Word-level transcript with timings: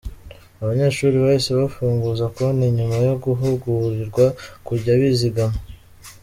Abanyeshuri 0.61 1.15
bahise 1.23 1.49
bafunguza 1.59 2.25
konti 2.35 2.65
nyuma 2.77 2.95
yo 3.07 3.13
guhugurirwa 3.23 4.25
kujya 4.67 4.93
bizigama. 4.99 5.59